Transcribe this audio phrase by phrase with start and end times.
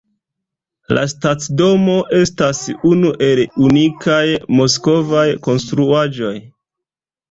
[0.97, 2.63] La stacidomo estas
[2.95, 4.27] unu el unikaj
[4.59, 6.39] moskvaj konstruaĵoj.